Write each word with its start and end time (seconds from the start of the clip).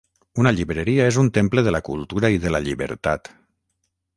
Una 0.43 0.53
llibreria 0.59 1.05
és 1.09 1.19
un 1.25 1.29
temple 1.35 1.65
de 1.67 1.73
la 1.75 1.81
cultura 1.91 2.33
i 2.37 2.41
de 2.47 2.55
la 2.55 2.63
llibertat. 2.67 3.31